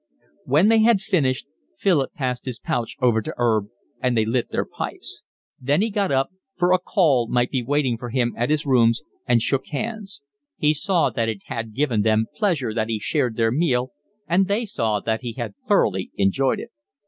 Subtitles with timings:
[0.45, 1.45] When they had finished
[1.77, 3.67] Philip passed his pouch over to 'Erb
[4.01, 5.21] and they lit their pipes;
[5.59, 9.03] then he got up, for a 'call' might be waiting for him at his rooms,
[9.27, 10.23] and shook hands.
[10.57, 13.91] He saw that it had given them pleasure that he shared their meal,
[14.27, 16.71] and they saw that he had thoroughly enjoyed it.